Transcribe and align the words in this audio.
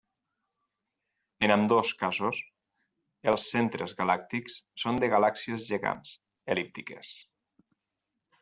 En 1.47 1.53
ambdós 1.55 1.91
casos, 1.99 2.39
els 3.33 3.45
centres 3.51 3.95
galàctics 4.01 4.57
són 4.85 4.99
de 5.05 5.11
galàxies 5.15 5.69
gegants 5.75 6.19
el·líptiques. 6.57 7.17